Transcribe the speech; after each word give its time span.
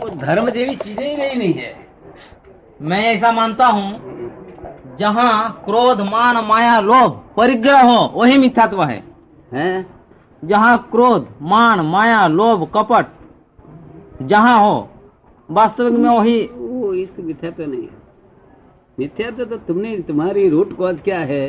वो 0.00 0.08
धर्म 0.10 0.48
जेवी 0.50 0.74
चीज़ें 0.76 1.04
ही 1.04 1.16
नहीं 1.16 1.36
नहीं 1.38 1.52
है। 1.52 1.74
मैं 2.82 3.04
ऐसा 3.06 3.32
मानता 3.32 3.66
हूँ 3.66 4.96
जहाँ 4.98 5.62
क्रोध 5.64 6.00
मान 6.00 6.44
माया 6.46 6.78
लोभ 6.80 7.22
परिग्रह 7.36 7.80
हो 7.82 7.98
वही 8.14 8.36
मिथ्यात्व 8.38 8.82
है। 8.82 9.02
हैं? 9.52 9.86
जहाँ 10.42 10.76
क्रोध 10.90 11.28
मान 11.42 11.80
माया 11.80 12.26
लोभ 12.28 12.70
कपट 12.74 13.06
जहाँ 14.22 14.58
हो 14.60 14.88
वास्तविक 15.48 15.92
में 15.92 16.10
वही 16.10 16.40
वो 16.46 16.92
इसको 16.94 17.22
मिथ्या 17.22 17.50
तो 17.50 17.66
नहीं 17.66 17.82
है। 17.82 17.96
मिथ्या 18.98 19.30
तो, 19.30 19.44
तो 19.44 19.56
तुमने 19.56 19.96
तुम्हारी 19.98 20.48
रूट 20.48 20.76
कॉज 20.76 21.00
क्या 21.04 21.18
है 21.20 21.48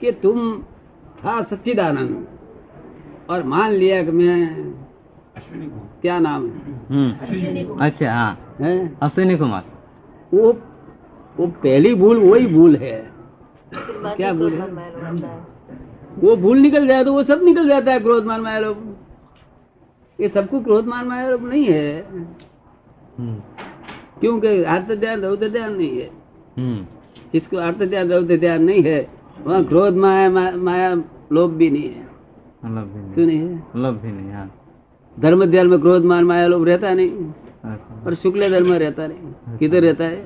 कि 0.00 0.12
तुम 0.12 0.62
था 1.18 1.42
सच्चिदानंद। 1.42 2.26
और 3.30 3.42
मान 3.42 3.70
लिया 3.70 4.02
कि 4.02 4.10
मैं 4.10 4.38
क्या 5.38 6.18
नाम 6.18 6.46
है? 6.46 6.86
हम्म। 6.90 7.76
अच्छा 7.80 8.12
हाँ। 8.12 8.34
अश्विनी 9.02 9.36
कुमार। 9.36 9.64
वो 10.34 10.52
वो 11.36 11.46
पहली 11.46 11.94
भूल 11.94 12.18
वही 12.18 12.46
भूल 12.46 12.76
है। 12.76 13.10
क्या 13.74 14.32
भूल 14.32 14.52
है? 14.52 14.68
वो 16.18 16.36
भूल 16.36 16.58
निकल 16.58 16.86
जाए 16.88 17.04
तो 17.04 17.12
वो 17.12 17.22
सब 17.22 17.42
निकल 17.42 17.68
जाता 17.68 17.92
है 17.92 18.00
क्रोध 18.00 18.24
मान 18.24 18.40
माया 18.40 18.58
लोग। 18.58 18.96
ये 20.20 20.28
सबको 20.28 20.60
क्रोध 20.60 20.86
मान 20.86 21.06
माया 21.06 21.30
लोग 21.30 21.42
नहीं 21.42 21.64
है। 21.64 22.00
हम्म। 23.18 23.34
क्योंकि 24.20 24.62
अर्थ 24.64 24.92
ध्यान 24.92 25.20
रौद्र 25.20 25.48
ध्यान 25.48 25.72
नहीं 25.74 26.00
है। 26.00 26.10
हम्म। 26.58 26.86
जिसको 27.32 27.56
अर्थ 27.56 27.82
ध्यान 27.82 28.12
रौद्र 28.12 28.36
ध्यान 28.36 28.62
नहीं 28.62 28.82
है 28.82 29.08
वहाँ 29.40 29.64
क्रोध 29.64 29.96
माया 29.96 30.30
माया 30.56 30.94
लोभ 31.32 31.50
भी 31.50 31.70
नहीं 31.70 31.88
है। 31.90 32.02
लोभ 32.64 32.84
भी 32.84 33.00
नहीं। 33.00 33.14
सुनिए। 33.14 33.38
है 33.38 33.62
लोभ 33.76 33.94
भी 33.94 34.12
नहीं 34.12 34.32
हाँ। 34.32 34.54
धर्म 35.19 35.45
ध्यान 35.45 35.67
में 35.67 35.79
क्रोध 35.79 36.05
मान 36.05 36.23
माया 36.23 36.47
लोभ 36.47 36.65
रहता 36.67 36.93
नहीं 36.93 37.09
अच्छा। 37.65 38.01
और 38.05 38.15
शुक्ल 38.15 38.49
धर्म 38.51 38.69
में 38.69 38.77
रहता 38.79 39.07
नहीं 39.07 39.57
किधर 39.57 39.81
रहता 39.81 40.03
है 40.05 40.23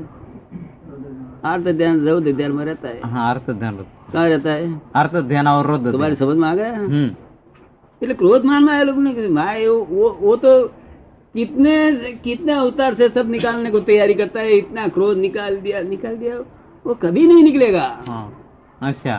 अर्थ 1.45 1.67
ध्यान 1.77 1.99
रौद्र 2.07 2.31
ध्यान 2.33 2.51
में 2.51 2.65
रहता 2.65 2.87
है 2.87 2.99
हाँ 3.05 3.29
अर्थ 3.29 3.49
ध्यान 3.51 3.77
रुद्र। 3.77 4.11
कहाँ 4.13 4.27
रहता 4.29 4.51
है 4.51 4.81
अर्थ 4.95 5.15
ध्यान 5.27 5.47
और 5.47 5.67
रुद्र 5.67 5.91
तुम्हारी 5.91 6.15
ध्यान। 6.15 6.29
समझ 6.29 6.37
में 6.37 6.47
आ 6.49 6.53
गया 6.55 6.71
हम्म 6.75 7.09
એટલે 8.01 8.15
ક્રોધ 8.15 8.43
માન 8.45 8.61
में 8.65 8.83
लोग 8.85 8.97
ने 8.97 9.27
माए 9.29 9.65
वो, 9.67 9.77
वो 9.91 10.09
वो 10.21 10.35
तो 10.35 10.51
कितने 11.35 11.73
कितने 12.23 12.53
अवतार 12.55 12.93
से 12.93 13.07
सब 13.09 13.29
निकालने 13.29 13.71
को 13.71 13.79
तैयारी 13.89 14.13
करता 14.13 14.39
है 14.39 14.51
इतना 14.57 14.87
क्रोध 14.89 15.17
निकाल 15.17 15.55
दिया 15.57 15.81
निकाल 15.89 16.15
दिया 16.17 16.35
वो 16.85 16.93
कभी 17.01 17.25
नहीं 17.27 17.43
निकलेगा 17.43 17.83
हाँ 18.07 18.23
अच्छा 18.81 19.15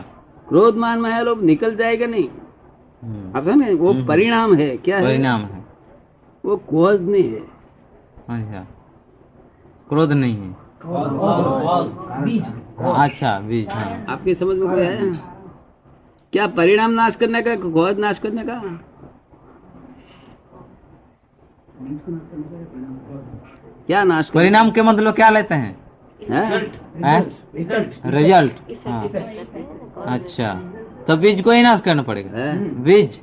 क्रोध 0.49 0.77
मान 0.77 1.01
माया 1.01 1.21
लोग 1.23 1.43
निकल 1.45 1.77
जाएगा 1.77 2.07
नहीं 2.07 2.29
हम्म, 2.29 3.37
आप 3.37 3.45
समझे 3.45 3.75
वो 3.75 3.93
हम्म। 3.93 4.07
परिणाम 4.07 4.55
है 4.55 4.71
क्या 4.79 4.97
है 4.99 5.05
परिणाम 5.05 5.41
है 5.43 5.61
वो 6.46 6.56
कॉज 6.70 7.02
नहीं 7.02 7.30
है। 7.32 7.40
अच्छा 8.30 8.66
क्रोध 9.90 10.12
नहीं 10.14 10.36
है। 10.36 10.50
बीज 12.24 12.52
अच्छा 12.96 13.40
बीज 13.40 13.70
हाँ। 13.70 14.06
आपकी 14.10 14.34
समझ 14.36 14.58
में 14.58 14.68
कोई 14.70 14.86
है? 14.86 15.12
क्या 16.34 16.48
परिणाम 16.58 16.92
नाश 16.92 17.16
करने 17.16 17.42
का 17.42 17.56
कॉज 17.70 18.00
नाश 18.00 18.20
करने 18.20 18.44
का? 18.44 18.62
क्या 23.88 24.04
नाश 24.04 24.30
परिणाम 24.30 24.72
के? 24.72 24.82
मतलब 24.82 25.14
क्या 25.16 25.30
लेते 25.30 25.56
हैं? 25.56 25.76
हैं? 26.20 27.22
रिज़ल्ट 28.08 28.88
हाँ? 28.88 29.04
अच्छा 30.08 30.54
तो 31.08 31.18
बीज 31.18 31.42
को 31.42 31.52
ही 31.52 31.62
नाश 31.64 31.82
करना 31.82 32.02
पड़ेगा। 32.04 32.54
बीज 32.84 33.20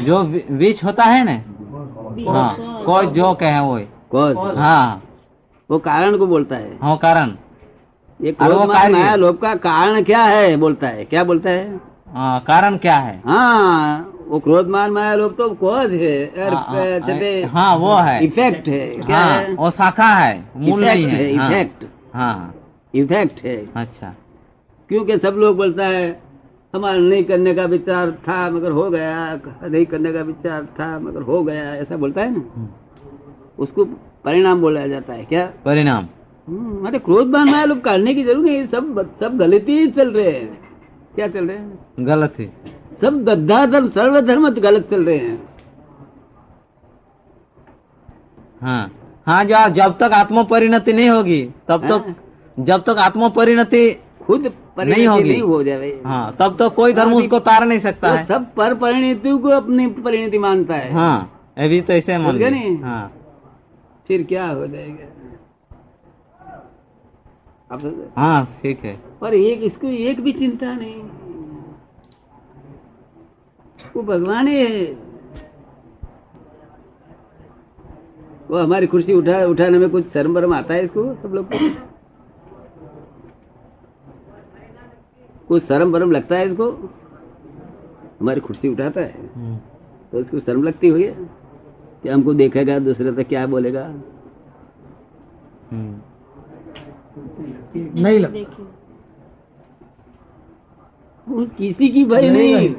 जो 0.00 0.22
बीज 0.52 0.80
होता 0.84 1.04
है 1.04 1.24
ना 1.24 1.42
हाँ 2.24 2.82
कोई 2.84 3.06
जो 3.06 3.32
कहे 3.34 3.58
वो 3.60 3.76
ही। 3.76 3.86
हाँ। 4.56 5.02
वो 5.70 5.78
कारण 5.78 6.16
को 6.18 6.26
बोलता 6.26 6.56
है। 6.56 6.78
हाँ 6.82 6.96
कारण। 6.96 7.36
ये 8.20 8.32
क्रोध 8.32 8.68
माया 8.68 9.14
लोभ 9.14 9.38
का 9.38 9.54
कारण 9.54 10.02
क्या 10.02 10.22
है 10.22 10.56
बोलता 10.56 10.88
है। 10.88 11.04
क्या 11.04 11.24
बोलता 11.24 11.50
है? 11.50 11.80
हाँ 12.08 12.40
कारण 12.40 12.76
क्या 12.76 12.96
है? 12.96 13.22
हाँ 13.26 14.12
वो 14.28 14.38
क्रोध 14.40 14.68
मान 14.68 14.90
माया 14.90 15.14
लोभ 15.14 15.34
तो 15.38 15.48
कॉज 15.54 15.92
है 15.94 16.50
हाँ, 16.50 16.50
हाँ, 16.50 17.48
हाँ 17.48 17.76
वो 17.76 17.96
है। 17.96 18.24
इफ़ेक्ट 18.24 18.68
है 18.68 18.86
क्या 18.88 19.18
हाँ 19.18 19.32
है? 19.32 19.54
वो 19.54 19.70
शाखा 19.70 20.08
है 20.08 20.44
मूल 20.56 20.84
नहीं 20.84 21.06
इफ़ेक्ट 21.06 21.20
है। 21.20 21.32
है 21.32 21.36
हाँ, 21.36 21.48
इफ़ेक्ट। 21.50 21.84
हाँ। 22.14 22.54
इफ़ेक्ट 22.94 23.44
है। 23.44 23.56
अच्छा। 23.76 24.14
क्योंकि 24.88 25.18
सब 25.18 25.34
लोग 25.34 25.56
बोलता 25.56 25.86
है 25.86 26.20
हमारा 26.76 26.98
नहीं 26.98 27.24
करने 27.24 27.54
का 27.54 27.64
विचार 27.64 28.10
था 28.28 28.38
मगर 28.50 28.70
हो 28.70 28.88
गया। 28.90 29.40
नहीं 29.64 29.84
करने 29.86 30.12
का 30.12 30.20
विचार 30.22 30.64
था 30.80 30.98
मगर 30.98 31.22
हो 31.22 31.42
गया 31.44 31.74
ऐसा 31.74 31.96
बोलता 31.96 32.20
है 32.20 32.30
ना? 32.30 32.42
हम्म, 32.56 32.68
उसको 33.58 33.84
परिणाम 34.24 34.60
बोला 34.60 34.86
जाता 34.86 35.12
है 35.12 35.24
क्या? 35.24 35.46
परिणाम। 35.64 36.06
हम्म, 36.48 36.86
अरे 36.86 36.98
क्रोध 36.98 37.28
मान 37.28 37.50
माया 37.50 37.64
लोग 37.64 37.80
करने 37.80 38.14
की 38.14 38.22
ज़रूरत 38.24 38.44
नहीं 38.44 38.66
सब 38.66 39.16
सब 39.20 39.38
गलती 39.38 39.78
ही 39.78 39.86
चल 39.90 40.10
रहे 40.12 40.30
हैं। 40.30 40.58
क्या 41.14 41.28
चल 41.28 41.46
रहे 41.46 41.56
हैं? 41.56 42.06
गलत 42.06 42.34
है। 42.38 42.50
सब 43.00 43.22
गद्दा 43.24 43.64
धर्म 43.66 43.88
सर्वधर्म 43.88 44.48
गलत 44.50 44.90
चल 44.90 45.04
रहे 45.04 45.16
हैं। 45.16 45.42
हाँ। 48.62 48.90
हाँ 49.26 49.44
जो 49.44 49.68
जब 49.74 49.96
तक 49.98 50.10
आत्म 50.14 50.42
परिणति 50.44 50.92
नहीं 50.92 51.08
होगी 51.10 51.42
तब 51.68 51.86
तक 51.88 52.14
जब 52.58 52.82
तक 52.82 52.98
आत्म 52.98 53.28
परिणति 53.28 53.88
खुद 54.22 54.46
नहीं 54.78 55.06
होगी। 55.06 55.28
नहीं 55.30 55.42
हो 55.42 55.62
जाए। 55.62 55.90
हाँ 56.06 56.36
तब 56.40 56.56
तो 56.56 56.68
कोई 56.70 56.92
धर्म 56.92 57.14
उसको 57.14 57.38
तार 57.40 57.64
नहीं 57.64 57.78
सकता 57.78 58.10
है। 58.10 58.24
सब 58.26 58.52
पर 58.54 58.74
परिणति 58.74 59.30
को 59.38 59.48
अपनी 59.48 59.86
परिणति 59.86 60.38
मानता 60.38 60.74
है। 60.74 60.92
हाँ 60.92 61.52
अभी 61.58 61.80
तो 61.80 61.92
ऐसे 61.92 62.18
मान 62.18 62.32
लीजिए। 62.32 62.50
नहीं? 62.50 62.76
हाँ। 62.82 63.12
फिर 64.08 64.22
क्या 64.22 64.46
हो 64.46 64.66
जाएगा? 64.66 65.12
आप 67.70 68.12
हाँ 68.16 68.44
ठीक 68.62 68.84
है। 68.84 68.98
और 69.22 69.34
एक 69.34 69.62
इसको 69.62 69.86
एक 69.86 70.20
भी 70.20 70.32
चिंता 70.32 70.72
नहीं। 70.74 71.02
वो 73.96 74.02
भगवान 74.02 74.48
ही 74.48 74.54
है। 74.56 74.84
वो 78.50 78.58
हमारी 78.58 78.86
कुर्सी 78.86 79.14
उठा 79.14 79.44
उठाने 79.46 79.78
में 79.78 79.88
कुछ 79.90 80.12
शर्म 80.12 80.34
बर्म 80.34 80.54
आता 80.54 80.74
है 80.74 80.84
इसको 80.84 81.14
सब 81.14 81.34
लोग 81.34 81.48
को? 81.52 81.68
कुछ 85.48 85.62
शर्म 85.62 85.92
बर्म 85.92 86.10
लगता 86.10 86.36
है 86.36 86.46
इसको? 86.48 86.70
हमारी 88.20 88.40
कुर्सी 88.40 88.68
उठाता 88.68 89.00
है। 89.00 89.30
हम्म, 89.34 89.56
तो 90.12 90.20
इसको 90.20 90.40
शर्म 90.40 90.62
लगती 90.62 90.88
हुई 90.88 91.02
है 91.02 91.28
कि 92.02 92.08
हमको 92.08 92.34
देखेगा 92.34 92.78
दूसरे 92.78 93.12
से 93.12 93.24
क्या 93.24 93.46
बोलेगा? 93.46 93.84
हम्म, 95.72 96.00
नहीं 97.76 98.18
लग 98.18 98.46
वो 101.26 101.44
किसी 101.58 101.88
की 101.88 102.04
भय 102.04 102.30
नहीं 102.30 102.54
नहीं। 102.54 102.74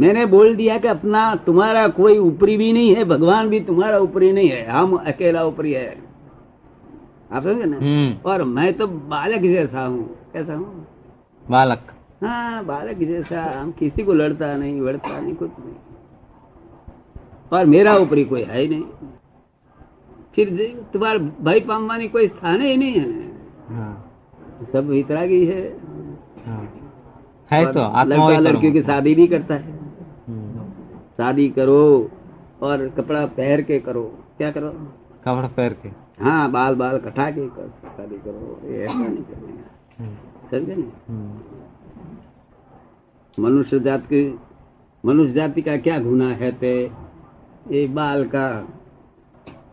मैंने 0.00 0.24
बोल 0.26 0.54
दिया 0.56 0.78
कि 0.78 0.88
अपना 0.88 1.34
तुम्हारा 1.36 1.86
कोई 1.88 2.16
ऊपरी 2.18 2.56
भी 2.56 2.72
नहीं 2.72 2.94
है 2.94 3.04
भगवान 3.04 3.48
भी 3.48 3.60
तुम्हारा 3.60 3.98
ऊपरी 3.98 4.32
नहीं 4.32 4.48
है 4.48 4.64
हम 4.66 4.94
अकेला 4.96 5.44
ऊपरी 5.44 5.72
है। 5.72 5.86
आप 7.32 7.42
समझे 7.42 7.64
ना? 7.64 7.76
हम्म, 7.76 8.30
और 8.30 8.44
मैं 8.44 8.72
तो 8.74 8.86
बालक 8.86 9.42
जैसा 9.42 9.84
हूँ 9.86 10.04
कैसा 10.32 10.54
हूँ? 10.54 10.86
बालक। 11.50 11.92
हाँ 12.24 12.64
बालक 12.64 12.96
जैसा 12.96 13.60
हम 13.60 13.72
किसी 13.72 14.02
को 14.02 14.12
लड़ता 14.12 14.56
नहीं 14.56 14.80
वड़ता 14.80 15.20
नहीं 15.20 15.34
कुछ 15.34 15.50
नहीं। 15.58 15.74
और 17.52 17.64
मेरा 17.66 17.96
ऊपरी 17.96 18.24
कोई 18.24 18.42
है 18.42 18.60
ही 18.60 18.68
नहीं। 18.68 18.84
फिर 20.34 20.80
तुम्हारा 20.92 21.18
भाई 21.18 21.60
पाम्बानी 21.60 22.08
कोई 22.08 22.28
स्थान 22.28 22.60
ही 22.60 22.76
नहीं 22.76 22.92
है। 22.92 23.32
हाँ। 23.68 24.08
सब 24.72 24.86
वितरागी 24.86 25.46
है। 25.46 25.78
हाँ। 26.46 26.78
है 27.52 27.72
तो 27.72 28.04
लड़का 28.04 28.38
लड़कियों 28.38 28.72
की 28.72 28.82
शादी 28.82 29.14
नहीं 29.14 29.28
करता 29.28 29.54
है। 29.54 29.78
हम्म, 30.28 30.68
शादी 31.16 31.48
करो 31.48 32.10
और 32.62 32.88
कपड़ा 32.88 33.26
पहन 33.26 33.62
के 33.62 33.78
करो। 33.78 34.02
क्या 34.38 34.50
करो? 34.50 34.70
कपड़ा 35.24 35.48
पहन 35.48 35.76
के। 35.82 35.88
हाँ 36.24 36.50
बाल 36.50 36.74
बाल 36.74 36.98
कटा 36.98 37.30
के 37.30 37.46
कर, 37.46 37.72
शादी 37.84 38.14
करो। 38.14 38.60
ये 38.64 38.84
ऐसा 38.84 38.94
नहीं 38.94 39.08
करने। 39.08 39.52
का 39.52 40.04
हम्म, 40.04 40.14
समझे 40.52 40.74
ना। 40.74 40.86
हम्म, 41.08 41.34
मनुष्य 43.38 43.78
जाति 43.80 44.06
की 44.06 44.38
मनुष्य 45.04 45.32
जाति 45.32 45.62
का 45.62 45.76
क्या 45.76 45.98
गुना 45.98 46.28
है 46.34 46.50
ते 46.52 46.72
ये 47.70 47.86
बाल 47.88 48.24
का 48.24 48.46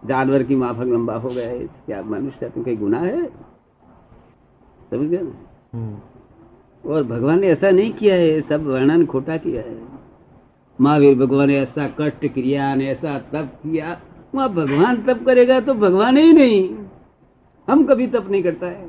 जानवर 0.05 0.43
की 0.43 0.55
माफक 0.55 0.87
लंबा 0.87 1.13
हो 1.15 1.29
गया 1.29 1.47
है 1.49 1.59
क्या 1.59 2.01
मनुष्य 2.03 2.37
जाति 2.41 2.63
कोई 2.63 2.75
गुना 2.75 2.99
है? 2.99 3.25
समझ 4.89 5.09
गए 5.09 5.17
ना? 5.17 5.31
हम्म, 5.73 6.91
और 6.91 7.03
भगवान 7.03 7.39
ने 7.39 7.47
ऐसा 7.47 7.69
नहीं 7.69 7.91
किया 7.93 8.15
है 8.15 8.41
सब 8.41 8.65
वर्णन 8.67 9.05
खोटा 9.05 9.37
किया 9.37 9.61
है। 9.61 9.77
महावीर 10.79 11.17
भगवान 11.17 11.47
ने 11.47 11.57
ऐसा 11.57 11.87
कष्ट 11.99 12.25
क्रिया 12.25 12.73
ने 12.75 12.87
ऐसा 12.87 13.17
तप 13.33 13.51
किया 13.63 13.99
वहाँ 14.35 14.49
भगवान 14.53 15.03
तप 15.03 15.25
करेगा 15.25 15.59
तो 15.59 15.73
भगवान 15.73 16.17
ही 16.17 16.31
नहीं। 16.33 16.69
हम 17.67 17.83
कभी 17.85 18.07
तप 18.07 18.29
नहीं 18.29 18.43
करता 18.43 18.67
है। 18.67 18.87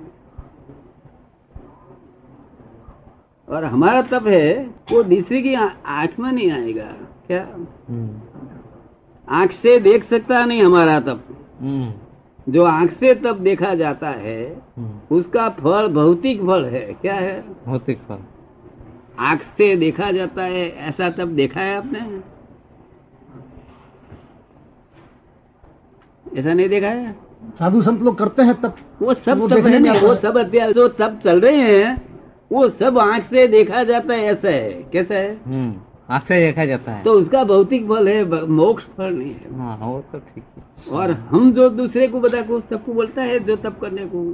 और 3.50 3.64
हमारा 3.64 4.02
तप 4.02 4.26
है 4.26 4.52
वो 4.92 5.02
दूसरे 5.02 5.40
की 5.42 5.54
आँख 5.54 6.18
में 6.20 6.30
नहीं 6.32 6.50
आएगा। 6.52 6.84
क्या? 7.26 7.42
हम्म, 7.88 8.20
आँख 9.28 9.52
से 9.52 9.78
देख 9.80 10.04
सकता 10.04 10.44
नहीं 10.44 10.62
हमारा 10.62 10.98
तप। 11.00 11.24
हम्म, 11.60 11.92
जो 12.48 12.64
आँख 12.64 12.92
से 12.92 13.14
तब 13.14 13.38
देखा 13.38 13.74
जाता 13.74 14.10
है 14.10 14.42
हम्म, 14.78 15.16
उसका 15.16 15.48
फल 15.48 15.88
भौतिक 15.88 16.40
फल 16.40 16.64
है। 16.64 16.80
क्या 16.92 17.14
है? 17.14 17.40
भौतिक 17.66 17.98
फल। 18.08 18.18
आँख 19.18 19.42
से 19.58 19.74
देखा 19.76 20.10
जाता 20.12 20.42
है 20.42 20.68
ऐसा 20.88 21.10
तब 21.10 21.34
देखा 21.36 21.60
है 21.60 21.76
आपने? 21.76 22.00
ऐसा 26.38 26.52
नहीं 26.52 26.68
देखा 26.68 26.88
है? 26.88 27.12
साधु 27.58 27.82
संत 27.82 28.02
लोग 28.02 28.18
करते 28.18 28.42
हैं 28.42 28.60
तब 28.60 28.74
वो 29.02 29.14
सब 29.14 29.38
वो 29.38 29.48
तब 29.48 29.66
है 29.66 29.78
ना 29.78 29.92
वो 30.00 30.14
सब 30.14 30.38
अत्यार 30.38 30.72
जो 30.72 30.86
तब 30.88 31.20
चल 31.24 31.40
रहे 31.40 31.60
हैं 31.60 32.09
वो 32.50 32.68
सब 32.68 32.98
आँख 32.98 33.22
से 33.22 33.46
देखा 33.48 33.82
जाता 33.84 34.14
है 34.14 34.24
ऐसा 34.24 34.48
है। 34.48 34.70
कैसा 34.92 35.14
है? 35.14 35.34
हम्म, 35.46 35.74
आँख 36.10 36.24
से 36.24 36.40
देखा 36.40 36.64
जाता 36.64 36.92
है। 36.92 37.02
तो 37.04 37.12
उसका 37.12 37.44
भौतिक 37.44 37.86
फल 37.88 38.08
है 38.08 38.46
मोक्ष 38.48 38.84
फल 38.96 39.12
नहीं 39.14 39.34
है। 39.34 39.58
हाँ 39.58 39.76
वो 39.78 40.00
तो 40.12 40.18
ठीक 40.18 40.44
है। 40.56 40.92
और 40.92 41.10
हम 41.10 41.52
जो 41.52 41.68
दूसरे 41.70 42.08
को 42.08 42.20
बता 42.20 42.42
को 42.42 42.60
सबको 42.60 42.92
बोलता 42.92 43.22
है 43.22 43.38
जो 43.40 43.56
तप 43.56 43.78
करने 43.80 44.06
को 44.06 44.24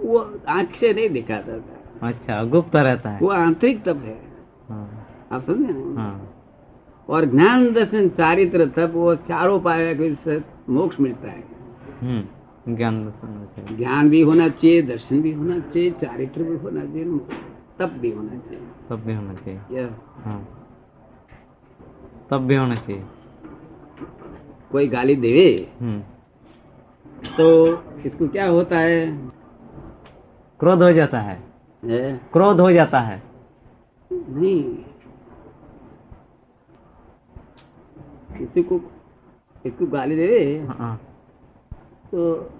वो 0.00 0.18
आँख 0.48 0.74
से 0.74 0.92
नहीं 0.94 1.08
दिखा 1.10 1.36
जाता। 1.36 2.08
अच्छा 2.08 2.42
गुप्त 2.44 2.76
रहता 2.76 3.10
है। 3.10 3.20
वो 3.20 3.28
आंतरिक 3.28 3.82
तप 3.82 4.02
है। 4.04 4.18
हाँ, 4.68 5.06
आप 5.32 5.46
समझे 5.46 5.72
ना? 5.72 6.00
हाँ, 6.00 6.34
और 7.08 7.24
ज्ञान 7.24 7.72
दर्शन 7.72 8.08
चारित्र 8.08 8.66
तप 8.66 8.92
वो 8.94 9.14
चारों 9.14 9.60
पाया 9.60 9.94
मोक्ष 10.70 11.00
मिलता 11.00 11.28
है। 11.28 11.44
हम्म, 12.00 12.22
ज्ञान। 12.76 13.12
ज्ञान 13.76 14.10
भी 14.10 14.20
होना 14.20 14.48
चाहिए 14.48 14.82
दर्शन 14.82 15.22
भी 15.22 15.32
होना 15.32 15.60
चाहिए 15.60 15.90
चारित्र 15.90 16.42
भी 16.42 16.56
होना 16.56 16.80
चाहिए 16.80 17.04
तप 17.78 17.88
भी 17.88 18.10
होना 18.10 18.38
चाहिए। 18.38 18.62
तब 18.90 18.96
भी 18.96 19.14
होना 19.14 19.34
चाहिए। 19.34 19.90
हाँ। 20.16 20.56
तब 22.30 22.38
भी 22.38 22.56
होना 22.56 22.74
चाहिए। 22.74 23.04
कोई 24.72 24.88
गाली 24.88 25.16
देवे 25.16 25.72
हम्म, 25.80 26.00
तो 27.36 27.66
इसको 28.00 28.28
क्या 28.28 28.48
होता 28.48 28.78
है? 28.78 29.30
क्रोध 30.60 30.82
हो 30.82 30.92
जाता 30.92 31.18
है। 31.18 31.42
है? 31.84 32.20
क्रोध 32.32 32.60
हो 32.60 32.72
जाता 32.72 33.00
है। 33.00 33.22
नहीं। 34.12 34.76
किसी 38.38 38.62
को 38.62 38.80
इसको 39.66 39.86
गाली 39.86 40.16
देवे 40.16 40.66
हाँ, 40.66 40.96
तो 42.12 42.50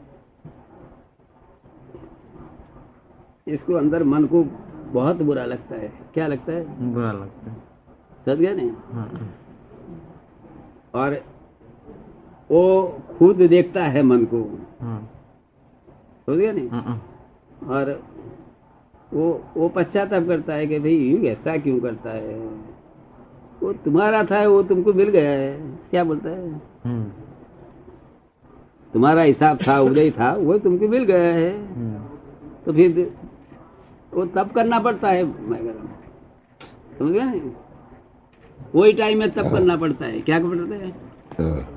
इसको 3.51 3.75
अंदर 3.75 4.03
मन 4.05 4.25
को 4.27 4.43
बहुत 4.93 5.23
बुरा 5.23 5.45
लगता 5.45 5.75
है। 5.75 5.93
क्या 6.15 6.27
लगता 6.27 6.53
है? 6.53 6.93
बुरा 6.93 7.13
लगता 7.13 7.51
है। 7.51 7.57
समझ 8.27 8.37
गया 8.37 8.55
नहीं? 8.55 8.71
हाँ, 8.93 9.09
हाँ, 9.11 9.29
और 10.95 11.15
वो 12.51 12.99
खुद 13.19 13.37
देखता 13.49 13.85
है 13.87 14.03
मन 14.03 14.25
को। 14.25 14.43
हाँ, 14.81 15.01
समझ 16.27 16.39
गया 16.39 16.53
नहीं? 16.53 16.69
हाँ, 16.69 16.83
हाँ, 16.83 17.01
और 17.69 18.03
वो 19.13 19.31
वो 19.57 19.69
पश्चाताप 19.69 20.27
करता 20.27 20.55
है 20.55 20.67
कि 20.67 20.79
भाई 20.79 20.95
यूँ 20.95 21.25
ऐसा 21.27 21.57
क्यों 21.59 21.79
करता 21.81 22.11
है? 22.11 22.35
वो 23.63 23.73
तुम्हारा 23.85 24.23
था 24.25 24.47
वो 24.49 24.63
तुमको 24.63 24.93
मिल 24.93 25.09
गया 25.09 25.31
है। 25.31 25.77
क्या 25.91 26.05
बोलता 26.05 26.31
है? 26.31 26.51
हम्म, 26.85 27.05
तुम्हारा 28.93 29.23
हिसाब 29.23 29.59
था 29.67 29.79
उदय 29.81 30.11
था 30.11 30.33
वो 30.35 30.59
तुमको 30.59 30.89
मिल 30.89 31.05
गया 31.05 31.33
है। 31.35 31.51
तो 32.65 32.73
फिर 32.73 33.13
वो 34.15 34.25
तब 34.27 34.51
करना 34.51 34.79
पड़ता 34.81 35.09
है 35.09 35.23
हूँ। 35.23 35.59
समझ 36.99 37.13
गए? 37.13 37.41
वही 38.75 38.93
टाइम 38.93 39.19
में 39.19 39.31
तब 39.31 39.51
करना 39.53 39.77
पड़ता 39.77 40.07
है। 40.07 40.21
क्या 40.21 40.39
पड़ता 40.39 40.75
है? 40.75 41.09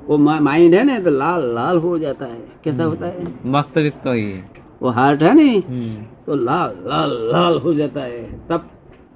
वो 0.06 0.18
माइंड 0.18 0.74
है 0.74 0.82
ना 0.84 0.98
तो 1.00 1.10
लाल 1.10 1.44
लाल 1.54 1.78
हो 1.78 1.98
जाता 1.98 2.26
है। 2.26 2.40
कैसा 2.64 2.84
होता 2.84 3.06
है? 3.06 3.26
वास्तविक 3.46 3.94
तो 3.94 4.14
ये 4.14 4.32
है। 4.32 4.50
वो 4.82 4.90
हार्ट 4.90 5.22
है 5.22 5.34
नहीं 5.34 5.62
हम्म, 5.62 6.02
तो 6.26 6.34
लाल 6.34 6.76
लाल 6.86 7.10
लाल 7.32 7.58
हो 7.58 7.74
जाता 7.74 8.00
है। 8.00 8.22
तब 8.48 8.68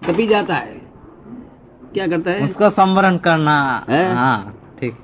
तभी 0.07 0.27
जाता 0.27 0.55
है। 0.55 0.81
क्या 1.95 2.07
करता 2.07 2.31
है? 2.31 2.45
उसको 2.45 2.71
संवरण 2.71 3.17
करना। 3.17 3.85
है? 3.89 4.15
हाँ 4.15 4.55
ठीक। 4.81 4.97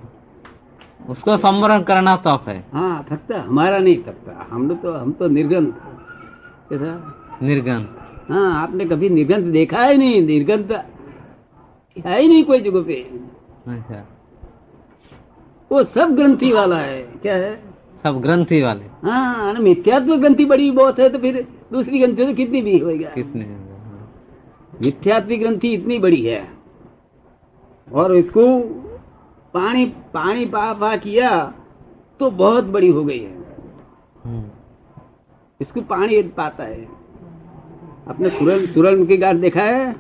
उसको 1.11 1.37
संवरण 1.37 1.83
करना 1.83 2.17
तप 2.17 2.45
है। 2.49 2.65
हाँ 2.73 3.05
थकता 3.11 3.41
हमारा 3.41 3.79
नहीं 3.79 3.97
थकता। 3.97 4.47
हम 4.51 4.69
लोग 4.69 4.83
तो 4.83 4.93
हम 4.93 5.13
तो 5.13 5.29
निर्गंध। 5.29 5.75
कैसा? 6.71 7.39
निर्गन 7.43 7.87
हाँ 8.29 8.63
आपने 8.63 8.85
कभी 8.85 9.09
निर्गंध 9.09 9.53
देखा 9.53 9.79
है 9.79 9.97
नहीं 9.97 10.21
निर्गंध 10.23 10.73
है 11.97 12.21
ही 12.21 12.29
नहीं 12.29 12.45
कोई 12.45 12.61
जगह 12.61 12.83
पे। 12.83 12.95
अच्छा। 13.69 14.05
वो 15.71 15.83
सब 15.85 16.15
ग्रंथि 16.17 16.53
वाला 16.53 16.77
है 16.79 17.03
क्या 17.23 17.35
है? 17.35 17.55
सब 18.03 18.21
ग्रंथि 18.21 18.63
वाले। 18.63 18.85
हाँ 19.03 19.53
मिथ्यात्व 19.55 20.17
ग्रंथि 20.17 20.45
बड़ी 20.45 20.71
बहुत 20.71 20.99
है 21.01 21.09
तो 21.09 21.19
फिर 21.19 21.47
दूसरी 21.73 21.99
ग्रंथि 21.99 22.27
तो 22.27 22.35
कितनी 22.35 22.63
भी 22.63 22.79
होएगा। 22.79 23.09
कितने? 23.11 23.45
मिथ्यात्व 24.81 25.37
ग्रंथि 25.37 25.73
इतनी 25.75 25.99
बड़ी 25.99 26.23
है। 26.23 26.43
और 27.89 28.15
इसको 28.17 28.47
पानी 29.55 29.85
पानी 30.15 30.47
पा 30.47 30.73
पा 30.73 30.97
किया 30.97 31.31
तो 32.21 32.31
बहुत 32.33 32.65
बड़ी 32.67 32.89
हो 32.89 33.05
गई 33.05 33.19
है। 33.19 33.33
हम्म, 34.25 34.45
इसको 35.61 35.81
पानी 35.81 36.23
पाता 36.37 36.65
है। 36.65 36.87
आपने 38.09 38.29
सुरन 38.29 38.67
सुरन 38.67 39.05
की 39.07 39.17
गांठ 39.17 39.37
देखा 39.37 39.63
है? 39.63 39.93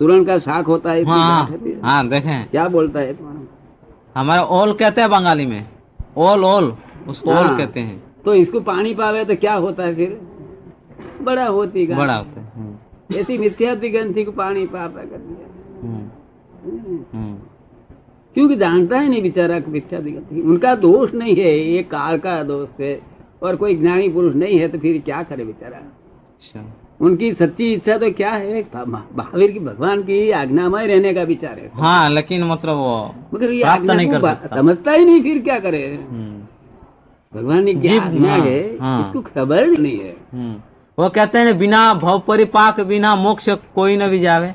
सुरन 0.00 0.24
का 0.24 0.38
शाख 0.38 0.66
होता 0.66 0.92
है 0.92 1.04
हाँ 1.04 1.46
गांठ 1.50 1.84
हाँ 1.84 2.08
देखें। 2.08 2.48
क्या 2.50 2.66
बोलता 2.68 3.00
है 3.00 3.14
तुम्हारा? 3.14 4.20
हमारे 4.20 4.42
ओल 4.56 4.72
कहते 4.72 5.00
हैं 5.00 5.10
बंगाली 5.10 5.46
में। 5.46 5.68
ओल 6.16 6.44
ओल 6.44 6.72
उसको 7.08 7.30
ओल 7.30 7.36
हाँ। 7.36 7.56
कहते 7.58 7.80
हैं। 7.80 8.02
तो 8.24 8.34
इसको 8.34 8.60
पानी 8.60 8.94
पावे 8.94 9.24
तो 9.24 9.36
क्या 9.36 9.54
होता 9.54 9.82
है 9.82 9.94
फिर? 9.94 10.20
बड़ा 11.22 11.46
होती। 11.46 11.86
बड़ा 11.86 12.14
होता 12.14 12.40
है 12.40 12.52
हम्म, 12.56 13.16
ऐसी 13.18 13.38
मिथ्यात्व 13.38 13.88
ग्रंथि 13.88 14.24
को 14.24 14.32
पानी 14.32 14.66
पा 14.66 14.86
पा 14.86 15.02
कर 15.02 15.16
दिया। 15.18 15.46
क्योंकि 18.34 18.56
जानता 18.56 18.98
है 18.98 19.08
नहीं 19.08 19.22
बेचारा 19.22 19.58
कि 19.60 19.70
मिथ्यात्व 19.70 20.06
ग्रंथि। 20.06 20.40
उनका 20.40 20.74
दोष 20.74 21.14
नहीं 21.14 21.34
है 21.36 21.52
ये 21.58 21.82
काल 21.82 22.18
का 22.18 22.42
दोष 22.42 22.80
है। 22.80 22.98
और 23.42 23.56
कोई 23.56 23.74
ज्ञानी 23.76 24.08
पुरुष 24.08 24.34
नहीं 24.34 24.58
है 24.58 24.68
तो 24.68 24.78
फिर 24.78 25.00
क्या 25.04 25.22
करे 25.22 25.44
बेचारा? 25.44 25.80
अच्छा। 26.46 26.72
उनकी 27.00 27.32
सच्ची 27.32 27.72
इच्छा 27.72 27.96
तो 27.98 28.10
क्या 28.10 28.30
है? 28.30 28.60
महावीर 28.86 29.50
की 29.52 29.58
भगवान 29.58 30.02
की 30.02 30.30
आज्ञामय 30.32 30.86
रहने 30.86 31.12
का 31.14 31.22
विचार 31.22 31.58
है। 31.58 31.70
हाँ 31.74 32.08
लेकिन 32.10 32.44
मतलब 32.44 32.76
वो 32.76 33.14
मगर 33.34 33.50
ये 33.52 33.62
आज्ञा 33.62 33.94
नहीं 33.94 34.08
कर 34.08 34.20
सकता। 34.20 34.56
समझता 34.56 34.92
ही 34.92 35.04
नहीं 35.04 35.22
फिर 35.22 35.42
क्या 35.42 35.58
करे? 35.58 35.82
हम्म, 36.10 36.46
भगवान 37.32 37.64
ने 37.64 37.74
क्या 37.74 38.02
आज्ञा 38.02 38.30
हाँ, 38.30 38.38
है 38.40 38.78
हाँ। 38.78 39.06
इसको 39.06 39.20
खबर 39.22 39.66
नहीं 39.68 39.98
है। 39.98 40.16
हम्म। 40.32 40.54
वो 40.98 41.08
कहते 41.08 41.38
हैं 41.38 41.58
बिना 41.58 41.92
भव 41.94 42.18
परिपाक 42.18 42.80
बिना 42.80 43.14
मोक्ष 43.16 43.48
कोई 43.74 43.96
न 43.96 44.08
भी 44.08 44.18
जावे। 44.18 44.52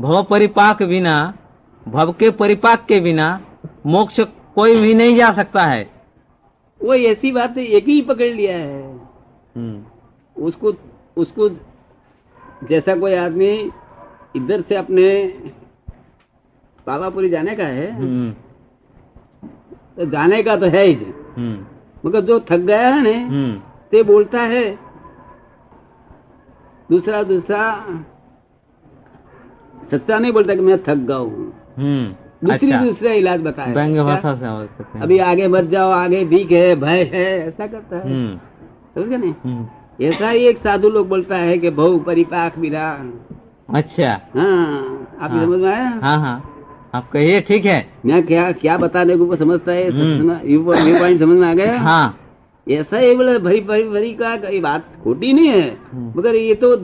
भव 0.00 0.22
परिपाक 0.22 0.82
बिना 0.82 1.16
भव 1.88 2.12
के 2.12 2.30
परिपाक 2.30 2.84
के 2.88 3.00
बिना 3.00 3.28
मोक्ष 3.86 4.20
कोई 4.54 4.80
भी 4.80 4.94
नहीं 4.94 5.16
जा 5.16 5.30
सकता 5.32 5.64
है। 5.64 5.88
वो 6.80 6.94
ऐसी 6.94 7.32
बात 7.32 7.58
एक 7.58 7.88
ही 7.88 8.00
पकड़ 8.02 8.32
लिया 8.34 8.56
है। 8.56 8.82
हम्म, 9.56 9.82
उसको 10.36 10.72
उसको 11.16 11.48
जैसा 12.68 12.94
कोई 13.00 13.14
आदमी 13.14 13.50
इधर 14.36 14.60
से 14.68 14.74
अपने 14.76 15.06
पावापुरी 16.86 17.28
जाने 17.30 17.54
का 17.56 17.64
है 17.64 17.90
हम्म, 17.96 18.30
तो 19.96 20.06
जाने 20.10 20.42
का 20.42 20.56
तो 20.56 20.66
है 20.66 20.84
ही 20.84 20.94
हम्म, 21.36 21.56
मगर 22.06 22.20
जो 22.20 22.38
थक 22.50 22.60
गया 22.70 22.88
है 22.88 23.02
ना 23.02 23.10
हम्म, 23.26 23.52
ते 23.90 24.02
बोलता 24.02 24.42
है 24.52 24.64
दूसरा 26.90 27.22
दूसरा 27.22 27.62
सच्चा 29.90 30.18
नहीं 30.18 30.32
बोलता 30.32 30.54
कि 30.54 30.60
मैं 30.60 30.76
थक 30.84 30.96
गया 31.08 31.16
हूँ। 31.16 31.52
दूसरी 32.44 32.70
अच्छा। 32.70 32.82
दूसरा 32.84 33.12
इलाज 33.12 33.40
बताया। 33.42 34.02
भाषा 34.04 34.34
से 34.34 35.00
अभी 35.00 35.18
आगे 35.30 35.48
मत 35.48 35.64
जाओ 35.70 35.90
आगे 35.90 36.24
भीख 36.24 36.50
है 36.52 36.74
भय 36.80 37.02
है 37.12 37.24
ऐसा 37.48 37.66
करता 37.66 37.96
है। 37.96 38.36
समझ 38.94 39.06
गए 39.06 39.16
नहीं 39.16 39.34
ऐसा 40.00 40.28
ही 40.30 40.46
एक 40.46 40.58
साधु 40.58 40.88
लोग 40.90 41.08
बोलता 41.08 41.36
है 41.36 41.56
कि 41.58 41.70
बहु 41.70 41.98
परिपाक 41.98 42.58
बिना 42.58 42.86
अच्छा। 43.74 44.10
हाँ 44.34 45.16
आप 45.20 45.30
हाँ। 45.30 45.44
समझ 45.44 45.60
में 45.60 45.68
आया? 45.70 45.88
हाँ 46.02 46.18
हाँ। 46.20 46.36
आप 46.94 47.10
कहिए 47.10 47.40
ठीक 47.40 47.64
है। 47.64 47.78
मैं 48.06 48.22
क्या 48.26 48.50
क्या 48.52 48.76
बताने 48.76 49.16
को 49.16 49.36
समझता 49.36 49.72
है? 49.72 49.90
हम्म। 49.90 50.32
व्यू 50.44 50.62
पॉइंट 50.98 51.20
समझ 51.20 51.38
में 51.38 51.48
आ 51.48 51.52
गया? 51.54 51.78
हाँ। 51.80 52.18
ऐसा 52.66 52.96
ही 52.96 53.14
बोले 53.16 53.38
भरी 53.38 53.60
भरी 53.60 53.88
भरी 53.88 54.12
का 54.14 54.32
ये 54.48 54.60
बात 54.60 54.96
खोटी 55.04 55.32
नहीं 55.32 55.48
है। 55.48 55.68
हम्म। 55.92 56.18
मगर 56.18 56.34
ये 56.34 56.54
तो 56.54 56.74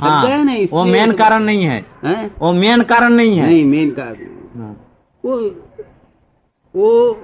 हाँ। 0.00 0.26
गया 0.26 0.42
ना, 0.42 0.52
इसलिए 0.52 0.68
वो 0.72 0.84
मेन 0.84 1.12
कारण 1.12 1.42
नहीं 1.42 1.64
है। 1.64 1.84
हैं? 2.04 2.30
वो 2.40 2.52
मेन 2.52 2.82
कारण 2.82 3.12
नहीं 3.12 3.36
है। 3.38 3.46
नहीं 3.46 3.64
मेन 3.64 3.90
कारण 3.90 4.60
हाँ, 4.60 4.76
वो 5.24 5.36
वो 6.74 7.16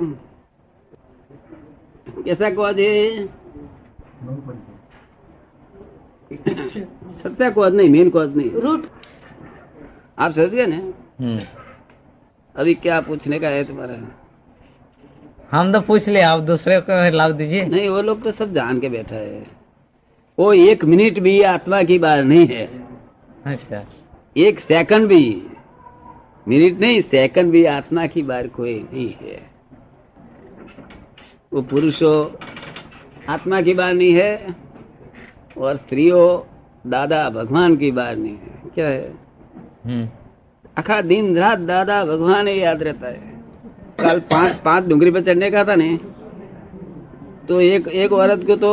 कैसा 2.24 2.50
कॉज 2.50 2.80
है? 2.80 3.28
सत्या 7.08 7.50
कॉज 7.50 7.74
नहीं 7.74 7.90
मेन 7.90 8.10
कॉज 8.10 8.36
नहीं। 8.36 8.50
रूट। 8.50 8.86
आप 10.18 10.32
समझ 10.32 10.48
गए 10.48 10.66
ना? 10.66 10.76
हम्म, 11.20 11.40
अभी 12.56 12.74
क्या 12.74 13.00
पूछने 13.00 13.38
का 13.38 13.48
है 13.48 13.64
तुम्हारा? 13.64 13.94
हम 15.50 15.72
तो 15.72 15.80
पूछ 15.80 16.08
ले 16.08 16.20
आप 16.20 16.40
दूसरे 16.40 16.80
को 16.80 17.16
लाभ 17.16 17.32
दीजिए। 17.32 17.64
नहीं 17.64 17.88
वो 17.88 18.02
लोग 18.02 18.22
तो 18.22 18.32
सब 18.32 18.52
जान 18.52 18.80
के 18.80 18.88
बैठा 18.88 19.16
है। 19.16 19.46
वो 20.38 20.52
एक 20.52 20.84
मिनट 20.84 21.18
भी 21.18 21.42
आत्मा 21.42 21.82
की 21.82 21.98
बात 21.98 22.24
नहीं 22.24 22.46
है। 22.46 22.66
अच्छा। 23.46 23.84
एक 24.36 24.60
सेकंड 24.60 25.08
भी 25.08 25.46
मिनट 26.48 26.80
नहीं 26.80 27.02
सेकंड 27.02 27.50
भी 27.50 27.64
आत्मा 27.64 28.06
की 28.06 28.22
बार 28.22 28.48
कोई 28.48 28.88
नहीं 28.92 29.14
है। 29.22 29.50
वो 31.52 31.62
पुरुषों 31.62 32.26
आत्मा 33.28 33.60
की 33.60 33.74
बात 33.74 33.94
नहीं 33.94 34.12
है 34.12 34.54
और 35.58 35.76
स्त्रियों 35.76 36.24
दादा 36.90 37.28
भगवान 37.30 37.76
की 37.76 37.90
बात 37.90 38.16
नहीं 38.16 38.32
है। 38.32 38.70
क्या 38.74 38.88
है? 38.88 39.14
हम्म। 39.84 40.08
आखा 40.78 41.00
दिन 41.00 41.36
रात 41.38 41.58
दादा 41.58 42.04
भगवान 42.04 42.48
ही 42.48 42.62
याद 42.62 42.82
रहता 42.82 43.08
है। 43.08 43.34
कल 44.00 44.20
पाँच 44.20 44.56
पाँच 44.56 44.84
डूंगरी 44.84 45.10
पर 45.10 45.22
चढ़ने 45.22 45.50
का 45.50 45.64
था 45.64 45.74
ने 45.74 45.98
तो 47.48 47.60
एक 47.60 47.88
एक 47.88 48.12
औरत 48.12 48.44
को 48.46 48.56
तो 48.56 48.72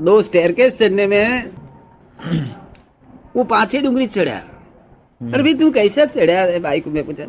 दो 0.00 0.22
स्टेर 0.22 0.50
स्टेरकेस 0.50 0.78
चढ़ने 0.78 1.06
में 1.06 1.50
वो 3.36 3.44
पाँच 3.44 3.74
ही 3.74 3.80
डूंगरी 3.80 4.06
चढ़ा। 4.06 4.36
अरे 5.32 5.42
भाई 5.42 5.54
तू 5.54 5.70
कैसे 5.70 6.06
चढ़ा? 6.06 6.40
है 6.40 6.60
भाई 6.60 6.80
को 6.80 6.90
मैं 6.90 7.04
पूछा। 7.06 7.24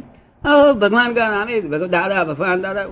ओ 0.48 0.74
भगवान 0.74 1.14
का 1.14 1.28
नाम 1.30 1.48
है 1.48 1.88
दादा 1.88 2.24
भगवान 2.24 2.62
दादा। 2.62 2.84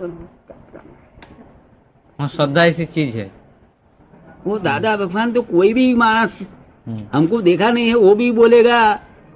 हाँ 2.19 2.27
श्रद्धा 2.27 2.65
ऐसी 2.65 2.85
चीज़ 2.87 3.17
है। 3.17 3.31
वो 4.47 4.57
दादा 4.59 4.95
भगवान 4.97 5.31
तो 5.33 5.41
कोई 5.41 5.73
भी 5.73 5.93
मानस 5.95 6.37
हम्म, 6.87 7.01
हमको 7.13 7.41
देखा 7.41 7.69
नहीं 7.69 7.87
है 7.87 7.95
वो 7.95 8.13
भी 8.15 8.31
बोलेगा 8.31 8.93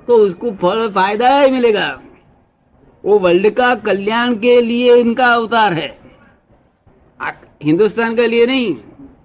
तो 0.08 0.16
उसको 0.18 0.52
फल 0.52 0.88
फ़ायदा 0.90 1.30
ही 1.40 1.52
मिलेगा। 1.52 1.88
वो 3.04 3.18
वर्ल्ड 3.20 3.50
का 3.50 3.74
कल्याण 3.78 4.36
के 4.36 4.60
लिए 4.62 4.96
इनका 4.96 5.34
अवतार 5.34 5.74
है। 5.74 5.98
हिंदुस्तान 7.64 8.16
के 8.16 8.28
लिए 8.28 8.46
नहीं 8.46 8.76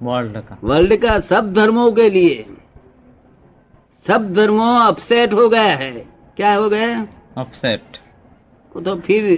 वर्ल्ड 0.02 0.36
का। 0.38 0.58
वर्ल्ड 0.64 0.96
का 0.96 1.18
सब 1.20 1.52
धर्मों 1.54 1.90
के 1.92 2.08
लिए। 2.10 2.44
सब 4.06 4.32
धर्मों 4.34 4.78
अपसेट 4.80 5.32
हो 5.32 5.48
गया 5.48 5.76
है। 5.76 5.90
क्या 6.36 6.54
हो 6.54 6.68
गया? 6.68 7.06
अपसेट। 7.38 7.96
तो 8.74 8.96
फिर 8.96 9.36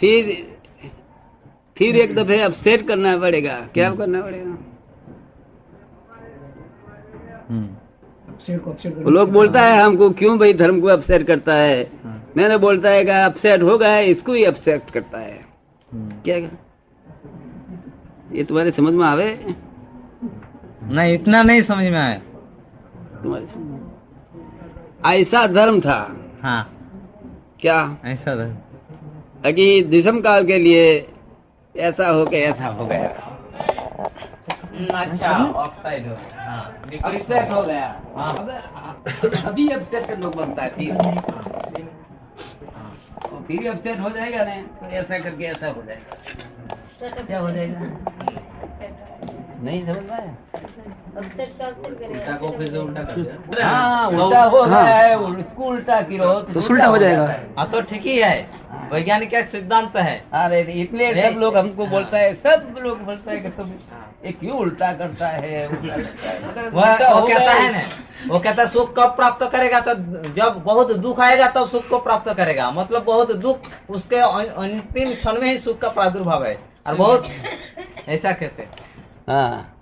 फिर 0.00 0.28
फिर 1.80 1.96
एक 1.96 2.14
दफे 2.14 2.40
अपसेट 2.40 2.88
करना 2.88 3.16
पड़ेगा। 3.18 3.68
क्या 3.74 3.94
करना 3.94 4.22
पड़ेगा? 4.22 4.56
हम्म। 7.50 7.68
वो 9.02 9.10
लोग 9.10 9.30
बोलता 9.30 9.62
है 9.62 9.82
हमको 9.82 10.10
क्यों 10.10 10.38
भाई 10.38 10.52
धर्म 10.52 10.80
को 10.80 10.86
अपसेट 10.86 11.26
करता 11.26 11.54
है? 11.54 11.90
हाँ, 12.04 12.30
मैंने 12.36 12.58
बोलता 12.58 12.90
है 12.90 13.04
कि 13.04 13.10
अपसेट 13.10 13.62
हो 13.62 13.78
गया 13.78 13.98
इसको 13.98 14.32
ही 14.32 14.44
अपसेट 14.44 14.90
करता 14.90 15.18
है। 15.18 15.44
हम्म। 15.92 16.10
क्या 16.10 16.36
ये 18.32 18.44
तुम्हारे 18.44 18.70
समझ 18.70 18.94
में 18.94 19.06
आवे? 19.06 19.54
नहीं 20.84 21.14
इतना 21.14 21.42
नहीं 21.42 21.62
समझ 21.62 21.84
में 21.84 21.98
आया। 21.98 22.18
तुम्हारे 23.22 23.46
समझ 23.46 23.66
में 23.66 23.80
ऐसा 25.06 25.46
धर्म 25.46 25.80
था। 25.80 26.16
हाँ। 26.42 26.76
क्या? 27.60 27.96
ऐसा 28.04 28.34
धर्म। 28.34 28.56
अभी 29.44 29.82
दिसम 29.84 30.20
काल 30.20 30.44
के 30.44 30.58
लिए 30.58 31.06
ऐसा 31.76 32.08
हो 32.08 32.26
के 32.26 32.36
ऐसा 32.36 32.66
हो 32.66 32.86
गया। 32.86 33.08
अच्छा 34.98 35.52
ऑक्साइड 35.52 36.08
हो 36.08 36.14
गया 36.14 37.50
हो। 37.54 37.62
गया। 37.62 38.70
हाँ। 38.74 39.02
अभी 39.44 39.68
अपसेट 39.68 40.08
का 40.08 40.14
लोग 40.14 40.34
बनता 40.34 40.62
है 40.62 40.70
फिर। 40.70 40.94
फिर 43.48 43.70
अपसेट 43.70 44.00
हो 44.00 44.10
जाएगा 44.10 44.44
ना। 44.44 44.62
तो 44.62 44.86
ऐसा 44.86 45.18
करके 45.18 45.44
ऐसा 45.44 45.68
हो 45.68 45.82
जाएगा। 45.82 47.22
क्या 47.22 47.38
हो 47.38 47.50
जाएगा? 47.50 47.80
नहीं 49.62 49.86
समझ 49.86 49.96
में 49.96 50.12
आया 50.12 50.36
उल्टा 52.06 52.36
को 52.36 52.48
फिर 52.50 52.70
से 52.70 52.78
उल्टा 52.78 53.02
कर 53.02 53.20
दिया। 53.20 53.66
हाँ 53.68 54.06
उल्टा 54.08 54.42
हो 54.42 54.62
गया 54.66 54.78
है 54.78 55.18
उसको 55.18 55.64
उल्टा 55.64 56.00
गिरो 56.00 56.32
तो 56.40 56.60
उल्टा 56.70 56.86
हो 56.86 56.98
जाएगा। 56.98 57.40
हाँ 57.58 57.70
तो 57.70 57.80
ठीक 57.80 58.02
ही 58.02 58.18
है। 58.18 58.50
वैज्ञानिक 58.92 59.30
का 59.30 59.42
सिद्धांत 59.42 59.96
है। 59.96 60.24
अरे 60.32 60.60
इसलिए 60.62 61.30
सब 61.30 61.38
लोग 61.38 61.56
हमको 61.56 61.86
बोलता 61.86 62.18
है 62.18 62.34
सब 62.34 62.74
लोग 62.78 63.02
बोलता 63.02 63.30
है 63.30 63.40
कि 63.40 63.48
तुम 63.48 63.68
ये 64.24 64.32
क्यों 64.32 64.56
उल्टा 64.58 64.92
करता 64.92 65.28
है 65.28 65.40
है? 65.50 65.66
वो 65.66 67.26
कहता 67.26 67.52
है 67.52 67.72
ना 67.72 67.82
वो 68.34 68.38
कहता 68.38 68.62
है 68.62 68.68
सुख 68.68 68.96
कब 68.96 69.16
प्राप्त 69.16 69.46
करेगा? 69.52 69.80
तो 69.80 69.94
जब 70.32 70.62
बहुत 70.64 70.92
दुख 70.92 71.20
आएगा 71.20 71.48
तब 71.48 71.68
सुख 71.68 71.88
को 71.88 71.98
प्राप्त 71.98 72.34
करेगा। 72.34 72.70
मतलब 72.70 73.04
बहुत 73.04 73.32
दुख 73.32 73.58
उसके 73.90 74.16
अं- 74.16 74.46
अंतिम 74.46 75.14
क्षण 75.14 75.32
में 75.32 75.48
ही 75.48 75.58
सुख 75.58 75.78
का 75.78 75.88
प्रादुर्भाव 75.88 76.44
है। 76.44 76.58
और 76.86 76.94
बहुत 76.94 77.26
ऐसा 78.08 78.32
कहते 78.32 78.62
हैं। 78.62 78.70
हाँ 79.28 79.79